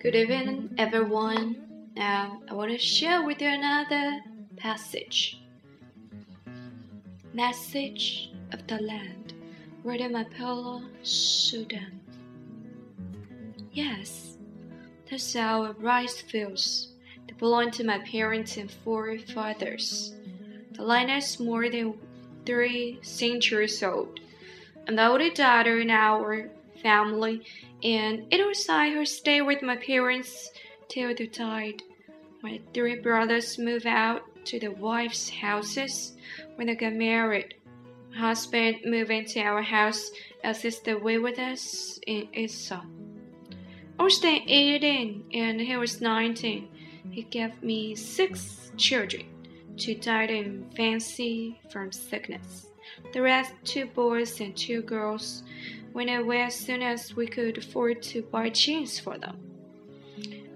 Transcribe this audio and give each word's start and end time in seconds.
Good 0.00 0.14
evening, 0.14 0.74
everyone. 0.78 1.90
Now, 1.96 2.40
I 2.48 2.54
want 2.54 2.70
to 2.70 2.78
share 2.78 3.24
with 3.24 3.42
you 3.42 3.48
another 3.48 4.20
passage. 4.56 5.42
Message 7.34 8.30
of 8.52 8.66
the 8.68 8.80
Land, 8.80 9.34
written 9.84 10.12
by 10.12 10.24
Pira 10.24 10.80
Sudham. 11.02 12.00
Yes, 13.72 14.38
that's 15.10 15.36
our 15.36 15.72
rice 15.72 16.20
fields. 16.20 16.94
They 17.26 17.34
belong 17.34 17.70
to 17.72 17.84
my 17.84 17.98
parents 17.98 18.56
and 18.56 18.70
forefathers. 18.70 20.14
Land 20.78 21.10
is 21.10 21.40
more 21.40 21.68
than 21.68 21.98
three 22.46 23.00
centuries 23.02 23.82
old. 23.82 24.20
The 24.86 25.06
only 25.06 25.30
daughter 25.30 25.80
in 25.80 25.90
our 25.90 26.50
family, 26.82 27.42
and 27.82 28.26
it 28.30 28.46
was 28.46 28.68
I 28.68 28.90
who 28.90 29.04
stayed 29.04 29.42
with 29.42 29.60
my 29.60 29.76
parents 29.76 30.50
till 30.88 31.14
they 31.14 31.26
died. 31.26 31.82
My 32.42 32.60
three 32.72 33.00
brothers 33.00 33.58
moved 33.58 33.86
out 33.86 34.22
to 34.46 34.60
the 34.60 34.68
wives' 34.68 35.28
houses 35.28 36.16
when 36.54 36.68
they 36.68 36.76
got 36.76 36.94
married. 36.94 37.54
My 38.12 38.18
husband 38.18 38.76
moved 38.86 39.10
into 39.10 39.40
our 39.40 39.62
house 39.62 40.10
as 40.44 40.62
he 40.62 40.70
stayed 40.70 41.02
with 41.02 41.38
us 41.38 41.98
in 42.06 42.28
Esarn. 42.32 42.86
I 43.98 44.04
was 44.04 44.20
then 44.20 44.42
18 44.46 45.24
and 45.34 45.60
he 45.60 45.76
was 45.76 46.00
19. 46.00 46.68
He 47.10 47.22
gave 47.24 47.60
me 47.62 47.96
six 47.96 48.70
children. 48.76 49.26
Two 49.78 49.94
died 49.94 50.30
in 50.30 50.66
infancy 50.70 51.60
from 51.70 51.92
sickness. 51.92 52.66
The 53.12 53.22
rest, 53.22 53.52
two 53.64 53.86
boys 53.86 54.40
and 54.40 54.56
two 54.56 54.82
girls, 54.82 55.44
went 55.92 56.10
away 56.10 56.42
as 56.42 56.56
soon 56.56 56.82
as 56.82 57.14
we 57.14 57.28
could 57.28 57.58
afford 57.58 58.02
to 58.02 58.22
buy 58.22 58.50
jeans 58.50 58.98
for 58.98 59.18
them. 59.18 59.36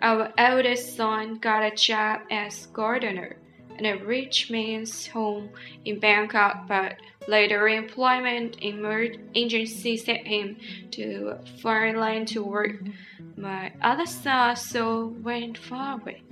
Our 0.00 0.32
eldest 0.38 0.96
son 0.96 1.38
got 1.38 1.62
a 1.62 1.76
job 1.76 2.22
as 2.30 2.66
gardener 2.68 3.36
in 3.78 3.84
a 3.84 4.02
rich 4.02 4.50
man's 4.50 5.06
home 5.06 5.50
in 5.84 5.98
Bangkok, 5.98 6.66
but 6.66 6.96
later 7.26 7.68
employment 7.68 8.56
agency 8.62 9.96
sent 9.98 10.26
him 10.26 10.56
to 10.92 11.34
foreign 11.60 11.96
land 11.96 12.28
to 12.28 12.42
work. 12.42 12.76
My 13.36 13.72
other 13.82 14.06
son 14.06 14.56
so 14.56 15.08
went 15.22 15.58
far 15.58 16.00
away. 16.00 16.22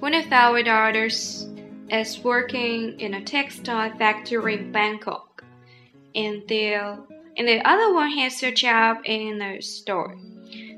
One 0.00 0.14
of 0.14 0.32
our 0.32 0.62
daughters 0.62 1.46
is 1.90 2.24
working 2.24 2.98
in 2.98 3.12
a 3.12 3.22
textile 3.22 3.94
factory 3.98 4.54
in 4.54 4.72
Bangkok, 4.72 5.44
and 6.14 6.42
the 6.48 6.72
and 7.36 7.46
the 7.46 7.60
other 7.68 7.92
one 7.92 8.10
has 8.12 8.42
a 8.42 8.50
job 8.50 8.96
in 9.04 9.42
a 9.42 9.60
store. 9.60 10.16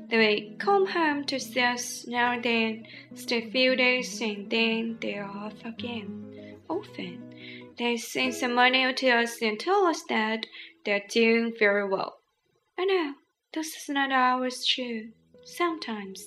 They 0.09 0.55
come 0.59 0.85
home 0.85 1.23
to 1.25 1.39
see 1.39 1.61
us 1.61 2.05
now 2.05 2.33
and 2.33 2.43
then, 2.43 2.85
stay 3.15 3.47
a 3.47 3.49
few 3.49 3.77
days, 3.77 4.19
and 4.19 4.49
then 4.49 4.97
they're 5.01 5.23
off 5.25 5.55
again. 5.63 6.57
Often, 6.67 7.33
they 7.77 7.95
send 7.95 8.33
some 8.33 8.53
money 8.55 8.93
to 8.93 9.09
us 9.09 9.41
and 9.41 9.57
tell 9.57 9.85
us 9.85 10.03
that 10.09 10.45
they're 10.83 11.07
doing 11.09 11.53
very 11.57 11.87
well. 11.87 12.17
I 12.77 12.83
know 12.83 13.13
this 13.53 13.67
is 13.67 13.87
not 13.87 14.11
always 14.11 14.65
true. 14.65 15.11
Sometimes 15.45 16.21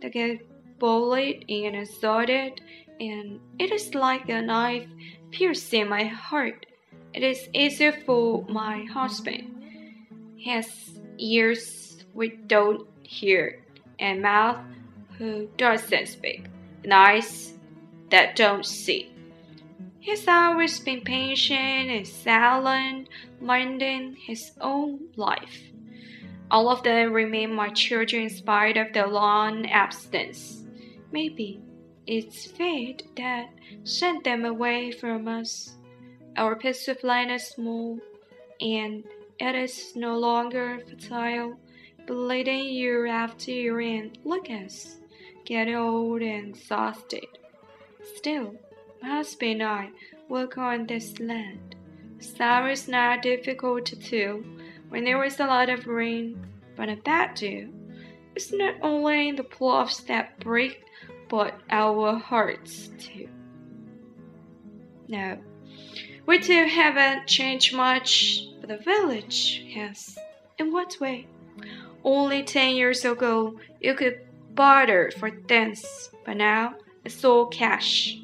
they 0.00 0.08
get 0.08 0.53
bullied 0.78 1.44
and 1.48 1.76
assaulted, 1.76 2.60
and 3.00 3.40
it 3.58 3.70
is 3.70 3.94
like 3.94 4.28
a 4.28 4.42
knife 4.42 4.88
piercing 5.30 5.88
my 5.88 6.04
heart. 6.04 6.66
It 7.12 7.22
is 7.22 7.48
easier 7.52 7.92
for 8.04 8.44
my 8.48 8.84
husband. 8.84 9.64
He 10.36 10.50
has 10.50 10.68
ears 11.18 12.04
we 12.12 12.30
don't 12.46 12.86
hear, 13.02 13.62
and 13.98 14.22
mouth 14.22 14.58
who 15.18 15.48
doesn't 15.56 16.08
speak, 16.08 16.46
and 16.82 16.92
eyes 16.92 17.54
that 18.10 18.36
don't 18.36 18.66
see. 18.66 19.10
He's 20.00 20.28
always 20.28 20.80
been 20.80 21.00
patient 21.00 21.90
and 21.90 22.06
silent, 22.06 23.08
minding 23.40 24.16
his 24.16 24.52
own 24.60 25.00
life. 25.16 25.62
All 26.50 26.68
of 26.68 26.82
them 26.82 27.12
remain 27.12 27.54
my 27.54 27.70
children 27.70 28.24
in 28.24 28.30
spite 28.30 28.76
of 28.76 28.92
their 28.92 29.06
long 29.06 29.66
absence. 29.70 30.63
Maybe 31.14 31.60
it's 32.08 32.44
fate 32.44 33.04
that 33.16 33.50
sent 33.84 34.24
them 34.24 34.44
away 34.44 34.90
from 34.90 35.28
us. 35.28 35.76
Our 36.36 36.58
of 36.88 37.04
land 37.04 37.30
is 37.30 37.46
small, 37.46 38.00
and 38.60 39.04
it 39.38 39.54
is 39.54 39.92
no 39.94 40.18
longer 40.18 40.80
fertile 40.88 41.56
bleeding 42.04 42.66
year 42.66 43.06
after 43.06 43.52
year, 43.52 43.78
and 43.78 44.18
look 44.24 44.50
us, 44.50 44.96
getting 45.44 45.76
old 45.76 46.20
and 46.20 46.48
exhausted. 46.48 47.28
Still, 48.16 48.56
my 49.00 49.10
husband 49.10 49.62
and 49.62 49.70
I 49.70 49.90
work 50.28 50.58
on 50.58 50.88
this 50.88 51.20
land. 51.20 51.76
Summer 52.18 52.70
is 52.70 52.88
not 52.88 53.22
difficult 53.22 53.86
to 53.86 53.94
do 53.94 54.44
when 54.88 55.04
there 55.04 55.22
is 55.22 55.38
a 55.38 55.46
lot 55.46 55.70
of 55.70 55.86
rain, 55.86 56.44
but 56.74 56.88
a 56.88 56.96
bad 56.96 57.36
dew. 57.36 57.72
It's 58.36 58.52
not 58.52 58.74
only 58.82 59.32
the 59.32 59.44
ploughs 59.44 60.00
that 60.04 60.40
break, 60.40 60.82
but 61.28 61.54
our 61.70 62.16
hearts 62.16 62.90
too. 62.98 63.28
No, 65.08 65.38
we 66.26 66.38
too 66.40 66.64
haven't 66.64 67.26
changed 67.26 67.76
much, 67.76 68.48
but 68.60 68.68
the 68.68 68.78
village 68.78 69.64
has. 69.74 70.18
In 70.58 70.72
what 70.72 70.96
way? 71.00 71.26
Only 72.02 72.42
ten 72.42 72.74
years 72.74 73.04
ago, 73.04 73.58
you 73.80 73.94
could 73.94 74.20
barter 74.54 75.10
for 75.18 75.30
things, 75.30 76.10
but 76.24 76.36
now 76.36 76.74
it's 77.04 77.24
all 77.24 77.46
cash. 77.46 78.18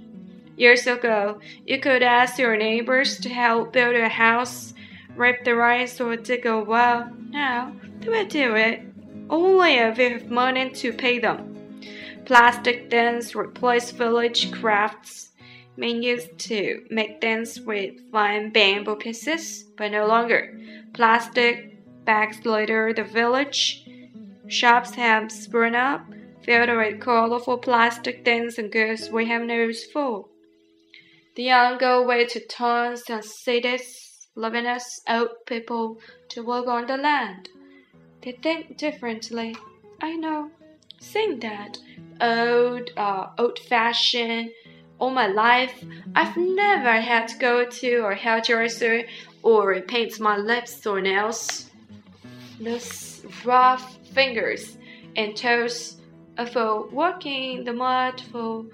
Years 0.57 0.87
ago, 0.87 1.41
you 1.67 1.81
could 1.81 2.03
ask 2.03 2.39
your 2.39 2.57
neighbors 2.57 3.19
to 3.21 3.29
help 3.29 3.73
build 3.73 3.95
a 3.97 4.09
house, 4.09 4.75
rip 5.17 5.45
the 5.45 5.55
rice, 5.55 6.01
or 6.01 6.17
dig 6.17 6.47
a 6.47 6.59
well. 6.61 7.11
Now, 7.31 7.73
they 8.01 8.09
will 8.09 8.27
do 8.27 8.55
it, 8.55 8.90
only 9.31 9.75
if 9.75 10.27
money 10.29 10.71
to 10.71 10.93
pay 10.93 11.19
them. 11.19 11.81
Plastic 12.27 12.91
things 12.91 13.35
replace 13.35 13.91
village 13.93 14.53
crafts. 14.53 15.31
Men 15.77 16.03
used 16.03 16.39
to 16.51 16.85
make 16.91 17.21
things 17.21 17.61
with 17.61 17.95
fine 18.13 18.51
bamboo 18.51 18.97
pieces, 18.97 19.65
but 19.77 19.93
no 19.93 20.07
longer. 20.07 20.61
Plastic 20.93 21.83
bags 22.05 22.45
litter 22.45 22.93
the 22.93 23.05
village. 23.05 23.87
Shops 24.49 24.95
have 24.97 25.33
sprung 25.33 25.75
up, 25.75 26.05
filled 26.43 26.77
with 26.77 27.01
colorful 27.01 27.59
plastic 27.59 28.25
things 28.25 28.59
and 28.59 28.71
goods 28.71 29.09
we 29.11 29.27
have 29.27 29.43
no 29.43 29.55
use 29.55 29.91
for. 29.91 30.27
The 31.37 31.45
young 31.45 31.79
go 31.79 32.03
away 32.03 32.27
to 32.27 32.41
towns 32.47 33.05
and 33.09 33.25
cities, 33.25 34.29
leaving 34.35 34.67
us 34.67 35.01
old 35.09 35.47
people 35.47 36.01
to 36.31 36.43
work 36.43 36.67
on 36.67 36.87
the 36.87 36.97
land. 36.97 37.49
They 38.23 38.33
think 38.33 38.77
differently. 38.77 39.57
I 40.01 40.17
know. 40.17 40.51
Saying 41.01 41.41
that, 41.41 41.79
old, 42.21 42.91
uh, 42.97 43.29
old-fashioned, 43.39 44.51
all 44.99 45.11
my 45.11 45.27
life, 45.27 45.83
I've 46.15 46.37
never 46.37 47.01
had 47.01 47.29
to 47.29 47.39
go 47.39 47.65
to 47.65 48.07
a 48.07 48.15
hairdresser 48.15 49.05
or 49.43 49.81
paint 49.81 50.21
my 50.21 50.37
lips 50.37 50.87
or 50.87 51.01
nails 51.01 51.71
those 52.61 53.23
rough 53.45 53.97
fingers 54.09 54.77
and 55.17 55.37
toes 55.37 55.97
for 56.53 56.89
working 56.89 57.65
the 57.65 57.73
mud 57.73 58.21
for 58.31 58.67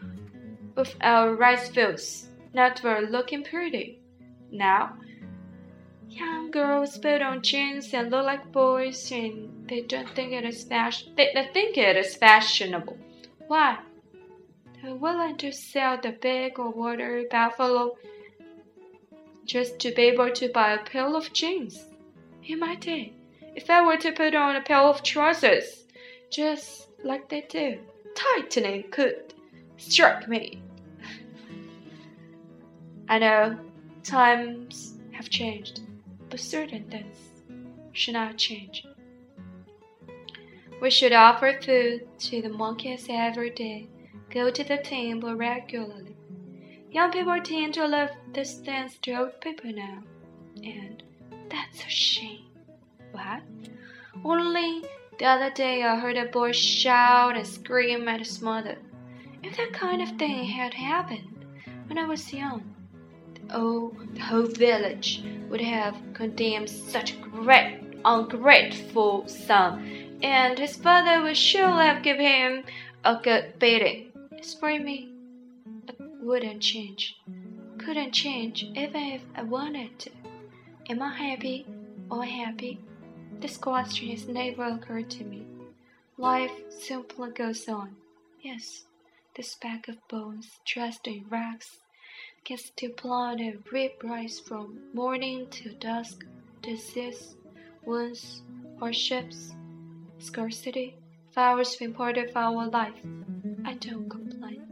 of 0.76 0.94
our 1.00 1.34
rice 1.34 1.68
fields, 1.70 2.28
not 2.52 2.78
for 2.80 3.00
looking 3.00 3.42
pretty. 3.42 4.00
Now, 4.50 4.98
young 6.08 6.50
girls 6.50 6.98
put 6.98 7.22
on 7.22 7.42
jeans 7.42 7.92
and 7.92 8.10
look 8.10 8.24
like 8.24 8.52
boys, 8.52 9.10
and 9.12 9.68
they 9.68 9.82
don't 9.82 10.08
think 10.14 10.32
it 10.32 10.44
is 10.44 10.64
fashion. 10.64 11.12
They, 11.16 11.30
they 11.34 11.48
think 11.52 11.76
it 11.76 11.96
is 11.96 12.16
fashionable. 12.16 12.96
Why? 13.46 13.78
They're 14.82 14.94
willing 14.94 15.36
to 15.38 15.52
sell 15.52 15.98
the 16.00 16.12
big 16.12 16.58
or 16.58 16.70
water 16.70 17.24
buffalo 17.30 17.96
just 19.44 19.78
to 19.80 19.92
be 19.92 20.02
able 20.02 20.30
to 20.32 20.48
buy 20.48 20.72
a 20.72 20.84
pair 20.84 21.06
of 21.06 21.32
jeans. 21.32 21.84
In 22.44 22.60
my 22.60 22.74
day, 22.74 23.12
if 23.54 23.70
I 23.70 23.84
were 23.84 23.96
to 23.96 24.12
put 24.12 24.34
on 24.34 24.56
a 24.56 24.60
pair 24.60 24.78
of 24.78 25.02
trousers, 25.02 25.86
just 26.30 26.88
like 27.02 27.28
they 27.28 27.42
do, 27.42 27.78
tightening 28.14 28.84
could 28.90 29.34
strike 29.78 30.28
me. 30.28 30.62
I 33.08 33.18
know 33.18 33.58
times 34.04 34.94
have 35.12 35.30
changed, 35.30 35.80
certain 36.36 36.84
things 36.90 37.16
should 37.92 38.14
not 38.14 38.36
change. 38.36 38.86
We 40.80 40.90
should 40.90 41.12
offer 41.12 41.58
food 41.62 42.06
to 42.18 42.42
the 42.42 42.50
monkeys 42.50 43.06
every 43.08 43.50
day, 43.50 43.88
go 44.30 44.50
to 44.50 44.62
the 44.62 44.76
temple 44.76 45.34
regularly. 45.34 46.16
Young 46.90 47.12
people 47.12 47.40
tend 47.40 47.74
to 47.74 47.86
love 47.88 48.10
this 48.32 48.54
dance 48.54 48.98
to 49.02 49.12
old 49.12 49.40
people 49.40 49.72
now, 49.72 50.02
and 50.62 51.02
that's 51.50 51.84
a 51.84 51.88
shame. 51.88 52.44
What? 53.12 53.42
Only 54.22 54.84
the 55.18 55.24
other 55.24 55.50
day 55.50 55.82
I 55.82 55.98
heard 55.98 56.18
a 56.18 56.26
boy 56.26 56.52
shout 56.52 57.36
and 57.36 57.46
scream 57.46 58.06
at 58.08 58.20
his 58.20 58.42
mother. 58.42 58.76
If 59.42 59.56
that 59.56 59.72
kind 59.72 60.02
of 60.02 60.18
thing 60.18 60.44
had 60.44 60.74
happened 60.74 61.46
when 61.86 61.96
I 61.96 62.06
was 62.06 62.32
young, 62.32 62.75
oh, 63.50 63.92
the 64.14 64.20
whole 64.20 64.46
village 64.46 65.22
would 65.48 65.60
have 65.60 65.96
condemned 66.14 66.68
such 66.70 67.12
a 67.12 67.16
great, 67.16 67.80
ungrateful 68.04 69.26
son, 69.28 70.18
and 70.22 70.58
his 70.58 70.76
father 70.76 71.22
would 71.22 71.36
surely 71.36 71.84
have 71.84 72.02
given 72.02 72.26
him 72.26 72.64
a 73.04 73.20
good 73.22 73.58
beating. 73.58 74.12
Me, 74.64 75.12
I 75.88 75.92
wouldn't 76.22 76.62
change. 76.62 77.16
Couldn't 77.78 78.12
change 78.12 78.64
even 78.74 78.96
if 78.96 79.22
I 79.34 79.42
wanted 79.42 79.98
to. 80.00 80.10
Am 80.88 81.02
I 81.02 81.14
happy 81.14 81.66
or 82.10 82.24
happy? 82.24 82.80
This 83.40 83.56
question 83.56 84.08
has 84.08 84.26
never 84.28 84.64
occurred 84.64 85.10
to 85.10 85.24
me. 85.24 85.44
Life 86.16 86.52
simply 86.70 87.30
goes 87.30 87.68
on. 87.68 87.96
Yes, 88.40 88.84
the 89.34 89.42
speck 89.42 89.88
of 89.88 89.96
bones 90.08 90.60
dressed 90.64 91.06
in 91.06 91.26
rags 91.28 91.78
can 92.46 92.56
still 92.56 92.90
plant 92.90 93.40
and 93.40 93.58
rise 94.04 94.38
from 94.38 94.78
morning 94.94 95.48
till 95.50 95.72
dusk. 95.80 96.24
Disease, 96.62 97.34
wounds, 97.84 98.42
hardships, 98.78 99.52
scarcity, 100.20 100.94
flowers 101.32 101.74
been 101.74 101.92
part 101.92 102.16
of 102.16 102.30
our 102.36 102.68
life. 102.68 102.94
I 103.64 103.74
don't 103.74 104.08
complain. 104.08 104.62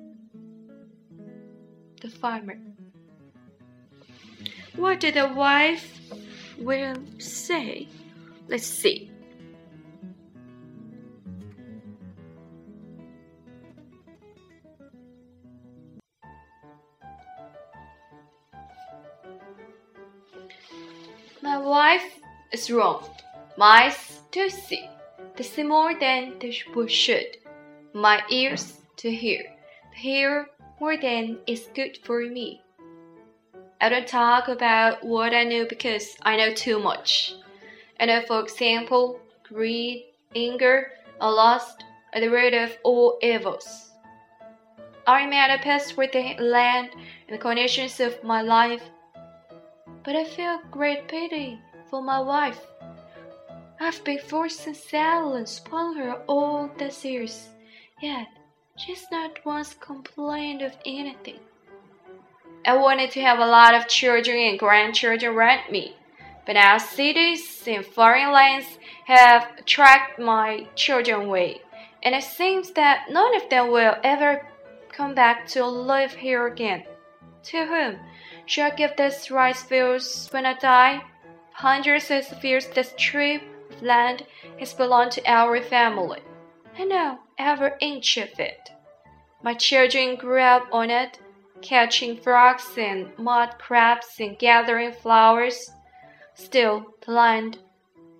The 2.00 2.11
farmer. 2.11 2.61
What 4.77 5.00
did 5.00 5.15
the 5.15 5.27
wife 5.35 6.00
will 6.56 6.94
say? 7.19 7.88
Let's 8.47 8.67
see. 8.67 9.11
My 21.44 21.58
wife 21.58 22.20
is 22.52 22.70
wrong. 22.70 23.05
Mice 23.58 24.20
to 24.32 24.49
see, 24.49 24.88
to 25.37 25.44
see 25.44 25.62
more 25.62 25.93
than 25.94 26.38
they 26.41 26.50
should. 26.50 27.37
My 27.93 28.23
ears 28.31 28.81
to 28.96 29.11
hear, 29.11 29.43
hear 29.94 30.46
more 30.81 30.96
than 30.96 31.37
is 31.46 31.69
good 31.75 31.99
for 32.02 32.23
me. 32.23 32.62
I 33.79 33.91
don't 33.91 34.08
talk 34.08 34.49
about 34.49 35.05
what 35.05 35.35
I 35.35 35.44
know 35.44 35.67
because 35.69 36.17
I 36.23 36.38
know 36.38 36.55
too 36.55 36.79
much. 36.79 37.35
I 38.00 38.06
know, 38.06 38.23
for 38.23 38.41
example, 38.41 39.20
greed, 39.43 40.06
anger, 40.35 40.93
or 41.20 41.31
lust 41.31 41.85
are 42.14 42.23
the 42.23 42.31
root 42.31 42.55
of 42.55 42.75
all 42.85 43.19
evils. 43.20 43.91
I 45.06 45.20
am 45.20 45.35
at 45.35 45.61
a 45.61 45.62
peace 45.62 45.94
with 45.94 46.12
the 46.12 46.37
land 46.43 46.88
and 47.29 47.35
the 47.37 47.38
conditions 47.38 48.00
of 48.00 48.25
my 48.25 48.41
life 48.41 48.81
but 50.05 50.15
I 50.15 50.25
feel 50.25 50.61
great 50.71 51.09
pity 51.09 51.59
for 51.89 52.03
my 52.03 52.21
wife. 52.21 52.61
I've 53.81 54.05
been 54.05 54.19
forcing 54.19 54.75
silence 54.75 55.59
upon 55.59 55.97
her 55.97 56.15
all 56.27 56.71
these 56.79 57.05
years, 57.05 57.49
yet 58.01 58.29
she's 58.77 59.06
not 59.11 59.45
once 59.45 59.75
complained 59.75 60.62
of 60.62 60.77
anything. 60.85 61.41
I 62.67 62.77
wanted 62.77 63.11
to 63.12 63.21
have 63.21 63.39
a 63.39 63.47
lot 63.47 63.75
of 63.75 63.89
children 63.89 64.39
and 64.39 64.59
grandchildren 64.59 65.35
around 65.35 65.71
me, 65.71 65.97
but 66.47 66.53
now 66.53 66.79
cities 66.79 67.62
and 67.67 67.85
foreign 67.85 68.33
lands 68.33 68.79
have 69.06 69.49
attracted 69.59 70.25
my 70.25 70.67
children 70.75 71.23
away, 71.23 71.61
and 72.03 72.15
it 72.15 72.25
seems 72.25 72.71
that 72.73 73.11
none 73.11 73.35
of 73.37 73.49
them 73.49 73.71
will 73.71 73.97
ever 74.03 74.47
come 74.93 75.15
back 75.15 75.47
to 75.49 75.67
live 75.67 76.12
here 76.12 76.47
again. 76.47 76.85
To 77.44 77.67
whom 77.67 78.00
Shall 78.46 78.70
I 78.70 78.75
give 78.75 78.96
this 78.96 79.31
rice 79.31 79.62
fields 79.62 80.29
when 80.31 80.44
I 80.44 80.55
die? 80.55 81.02
Hundreds 81.52 82.11
of 82.11 82.44
years 82.44 82.67
this 82.69 82.91
strip 82.91 83.43
of 83.70 83.82
land 83.82 84.26
has 84.58 84.75
belonged 84.75 85.12
to 85.12 85.31
our 85.31 85.62
family. 85.62 86.20
I 86.76 86.85
know 86.85 87.20
every 87.38 87.73
inch 87.81 88.19
of 88.19 88.38
it. 88.38 88.70
My 89.43 89.55
children 89.55 90.17
grew 90.17 90.41
up 90.41 90.69
on 90.73 90.91
it, 90.91 91.19
catching 91.62 92.19
frogs 92.19 92.70
and 92.76 93.17
mud 93.19 93.58
crabs 93.58 94.17
and 94.20 94.38
gathering 94.38 94.93
flowers. 94.93 95.70
Still, 96.35 96.94
the 97.06 97.12
land 97.12 97.58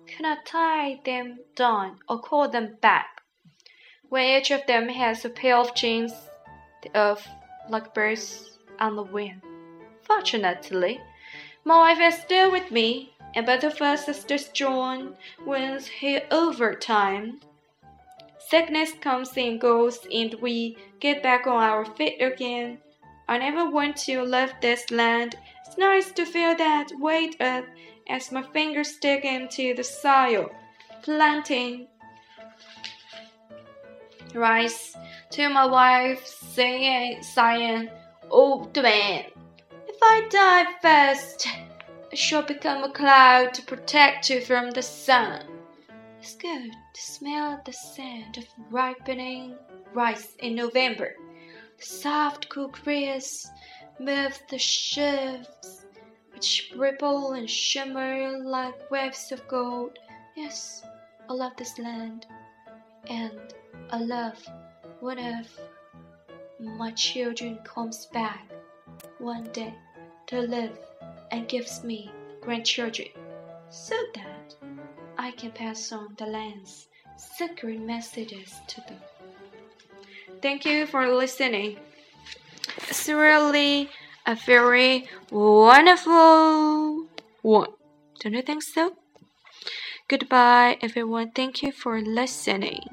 cannot 0.07 0.45
tie 0.45 1.01
them 1.05 1.39
down 1.55 1.99
or 2.09 2.19
call 2.19 2.49
them 2.49 2.77
back. 2.81 3.21
When 4.09 4.39
each 4.39 4.49
of 4.49 4.65
them 4.65 4.89
has 4.89 5.23
a 5.23 5.29
pair 5.29 5.57
of 5.57 5.71
wings 5.81 6.13
of 6.93 7.27
like 7.69 7.93
birds 7.93 8.55
on 8.79 8.95
the 8.95 9.03
wind. 9.03 9.41
Fortunately, 10.03 10.99
my 11.63 11.77
wife 11.77 11.99
is 11.99 12.21
still 12.21 12.51
with 12.51 12.71
me, 12.71 13.13
and 13.33 13.45
both 13.45 13.63
of 13.63 13.81
us 13.81 14.05
sisters 14.05 14.49
join 14.49 15.15
when 15.43 15.79
he 15.81 16.19
overtime. 16.31 17.39
Sickness 18.37 18.93
comes 19.01 19.31
and 19.35 19.59
goes, 19.59 19.99
and 20.13 20.35
we 20.35 20.77
get 20.99 21.23
back 21.23 21.47
on 21.47 21.61
our 21.61 21.85
feet 21.85 22.21
again. 22.21 22.77
I 23.27 23.39
never 23.39 23.69
want 23.69 23.97
to 24.05 24.21
leave 24.21 24.53
this 24.61 24.91
land. 24.91 25.35
It's 25.65 25.77
nice 25.77 26.11
to 26.11 26.25
feel 26.25 26.55
that 26.55 26.91
weight 26.99 27.41
up 27.41 27.65
as 28.07 28.31
my 28.31 28.43
fingers 28.43 28.95
stick 28.95 29.25
into 29.25 29.73
the 29.73 29.83
soil, 29.83 30.51
planting 31.01 31.87
rice 34.35 34.95
to 35.31 35.49
my 35.49 35.65
wife, 35.65 36.25
saying, 36.25 37.23
sighing, 37.23 37.89
"Oh, 38.31 38.69
man." 38.75 39.25
If 39.87 39.97
I 40.01 40.27
die 40.29 40.65
first, 40.81 41.47
I 42.11 42.15
shall 42.15 42.43
become 42.43 42.83
a 42.83 42.91
cloud 42.91 43.53
to 43.53 43.61
protect 43.61 44.29
you 44.29 44.41
from 44.41 44.71
the 44.71 44.81
sun. 44.81 45.45
It's 46.19 46.35
good 46.35 46.71
to 46.71 47.01
smell 47.01 47.61
the 47.65 47.73
scent 47.73 48.37
of 48.37 48.45
ripening 48.71 49.55
rice 49.93 50.35
in 50.39 50.55
November. 50.55 51.15
The 51.77 51.85
soft 51.85 52.49
cool 52.49 52.69
breeze 52.69 53.49
moves 53.99 54.41
the 54.49 54.57
sheaves, 54.57 55.85
which 56.33 56.73
ripple 56.75 57.33
and 57.33 57.49
shimmer 57.49 58.39
like 58.39 58.89
waves 58.89 59.31
of 59.31 59.47
gold. 59.47 59.99
Yes, 60.35 60.83
I 61.29 61.33
love 61.33 61.55
this 61.57 61.77
land, 61.77 62.25
and 63.07 63.53
I 63.91 63.99
love 63.99 64.43
one 64.99 65.19
of 65.19 65.47
my 66.59 66.91
children 66.91 67.59
comes 67.63 68.05
back 68.07 68.47
one 69.19 69.43
day 69.51 69.73
to 70.27 70.39
live 70.39 70.77
and 71.31 71.47
gives 71.47 71.83
me 71.83 72.11
grandchildren 72.41 73.09
so 73.69 73.95
that 74.13 74.55
I 75.17 75.31
can 75.31 75.51
pass 75.51 75.91
on 75.91 76.15
the 76.17 76.25
land's 76.25 76.87
secret 77.17 77.79
messages 77.79 78.53
to 78.67 78.81
them. 78.81 78.99
Thank 80.41 80.65
you 80.65 80.85
for 80.85 81.07
listening. 81.13 81.77
It's 82.89 83.07
really 83.09 83.89
a 84.25 84.35
very 84.35 85.07
wonderful 85.31 87.07
one. 87.41 87.69
Don't 88.19 88.33
you 88.33 88.41
think 88.41 88.63
so? 88.63 88.95
Goodbye, 90.07 90.77
everyone. 90.81 91.31
Thank 91.31 91.63
you 91.63 91.71
for 91.71 91.99
listening. 92.01 92.83